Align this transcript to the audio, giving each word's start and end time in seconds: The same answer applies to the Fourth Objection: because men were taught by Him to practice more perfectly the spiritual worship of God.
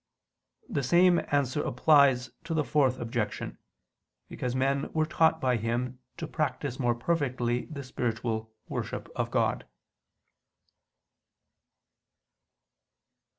The 0.67 0.81
same 0.81 1.21
answer 1.27 1.61
applies 1.61 2.31
to 2.45 2.55
the 2.55 2.63
Fourth 2.63 2.97
Objection: 2.97 3.59
because 4.29 4.55
men 4.55 4.91
were 4.93 5.05
taught 5.05 5.39
by 5.39 5.57
Him 5.57 5.99
to 6.17 6.25
practice 6.25 6.79
more 6.79 6.95
perfectly 6.95 7.65
the 7.65 7.83
spiritual 7.83 8.51
worship 8.67 9.11
of 9.15 9.29
God. 9.29 9.67